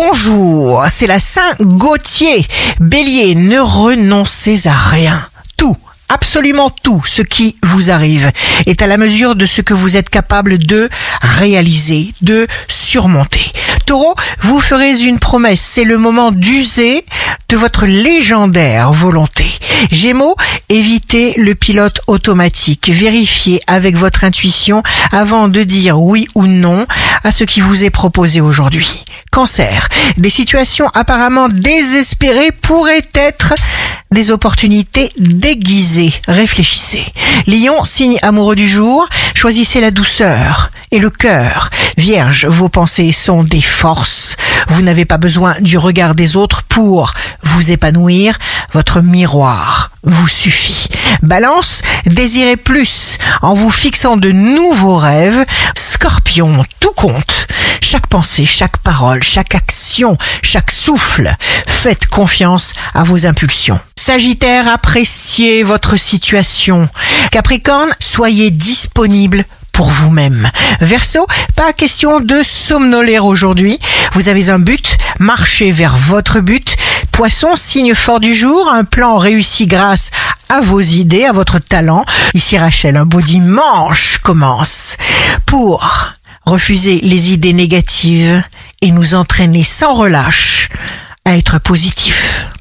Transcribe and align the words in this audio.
Bonjour, 0.00 0.84
c'est 0.88 1.08
la 1.08 1.18
Saint 1.18 1.56
Gauthier. 1.60 2.46
Bélier, 2.78 3.34
ne 3.34 3.58
renoncez 3.58 4.68
à 4.68 4.72
rien. 4.72 5.26
Tout. 5.56 5.76
Absolument 6.08 6.70
tout 6.70 7.02
ce 7.04 7.20
qui 7.20 7.56
vous 7.64 7.90
arrive 7.90 8.30
est 8.66 8.80
à 8.80 8.86
la 8.86 8.96
mesure 8.96 9.34
de 9.34 9.44
ce 9.44 9.60
que 9.60 9.74
vous 9.74 9.96
êtes 9.96 10.08
capable 10.08 10.58
de 10.58 10.88
réaliser, 11.20 12.14
de 12.22 12.46
surmonter. 12.68 13.50
Taureau, 13.86 14.14
vous 14.40 14.60
ferez 14.60 15.02
une 15.02 15.18
promesse, 15.18 15.60
c'est 15.60 15.84
le 15.84 15.98
moment 15.98 16.30
d'user 16.30 17.04
de 17.48 17.56
votre 17.56 17.84
légendaire 17.84 18.92
volonté. 18.92 19.46
Gémeaux, 19.90 20.36
évitez 20.68 21.34
le 21.38 21.54
pilote 21.54 22.00
automatique. 22.06 22.90
Vérifiez 22.92 23.60
avec 23.66 23.96
votre 23.96 24.24
intuition 24.24 24.82
avant 25.12 25.48
de 25.48 25.62
dire 25.62 26.00
oui 26.00 26.28
ou 26.34 26.46
non 26.46 26.86
à 27.28 27.30
ce 27.30 27.44
qui 27.44 27.60
vous 27.60 27.84
est 27.84 27.90
proposé 27.90 28.40
aujourd'hui. 28.40 29.04
Cancer, 29.30 29.90
des 30.16 30.30
situations 30.30 30.88
apparemment 30.94 31.50
désespérées 31.50 32.52
pourraient 32.52 33.02
être 33.12 33.52
des 34.10 34.30
opportunités 34.30 35.12
déguisées. 35.18 36.14
Réfléchissez. 36.26 37.04
Lion, 37.46 37.84
signe 37.84 38.16
amoureux 38.22 38.56
du 38.56 38.66
jour, 38.66 39.06
choisissez 39.34 39.82
la 39.82 39.90
douceur 39.90 40.70
et 40.90 40.98
le 40.98 41.10
cœur. 41.10 41.68
Vierge, 41.98 42.46
vos 42.46 42.70
pensées 42.70 43.12
sont 43.12 43.44
des 43.44 43.60
forces. 43.60 44.36
Vous 44.68 44.82
n'avez 44.82 45.04
pas 45.04 45.16
besoin 45.16 45.54
du 45.60 45.78
regard 45.78 46.14
des 46.14 46.36
autres 46.36 46.62
pour 46.62 47.12
vous 47.42 47.72
épanouir. 47.72 48.38
Votre 48.72 49.00
miroir 49.00 49.90
vous 50.02 50.28
suffit. 50.28 50.88
Balance, 51.22 51.82
désirez 52.06 52.56
plus 52.56 53.18
en 53.42 53.54
vous 53.54 53.70
fixant 53.70 54.16
de 54.16 54.30
nouveaux 54.30 54.96
rêves. 54.96 55.44
Scorpion, 55.76 56.64
tout 56.80 56.92
compte. 56.92 57.46
Chaque 57.80 58.06
pensée, 58.06 58.44
chaque 58.44 58.78
parole, 58.78 59.22
chaque 59.22 59.54
action, 59.54 60.16
chaque 60.42 60.70
souffle. 60.70 61.34
Faites 61.66 62.06
confiance 62.06 62.72
à 62.94 63.02
vos 63.04 63.26
impulsions. 63.26 63.80
Sagittaire, 63.96 64.68
appréciez 64.68 65.62
votre 65.62 65.96
situation. 65.96 66.88
Capricorne, 67.30 67.90
soyez 68.00 68.50
disponible 68.50 69.44
pour 69.78 69.90
vous-même. 69.90 70.50
Verseau, 70.80 71.24
pas 71.54 71.72
question 71.72 72.18
de 72.18 72.42
somnoler 72.42 73.20
aujourd'hui. 73.20 73.78
Vous 74.12 74.28
avez 74.28 74.50
un 74.50 74.58
but, 74.58 74.98
marchez 75.20 75.70
vers 75.70 75.96
votre 75.96 76.40
but. 76.40 76.76
Poisson, 77.12 77.54
signe 77.54 77.94
fort 77.94 78.18
du 78.18 78.34
jour, 78.34 78.68
un 78.72 78.82
plan 78.82 79.18
réussi 79.18 79.68
grâce 79.68 80.10
à 80.48 80.60
vos 80.60 80.80
idées, 80.80 81.26
à 81.26 81.32
votre 81.32 81.60
talent. 81.60 82.04
Ici 82.34 82.58
Rachel, 82.58 82.96
un 82.96 83.06
beau 83.06 83.20
dimanche 83.20 84.18
commence 84.18 84.96
pour 85.46 86.10
refuser 86.44 86.98
les 87.04 87.32
idées 87.32 87.52
négatives 87.52 88.42
et 88.80 88.90
nous 88.90 89.14
entraîner 89.14 89.62
sans 89.62 89.94
relâche 89.94 90.70
à 91.24 91.36
être 91.36 91.60
positif. 91.60 92.48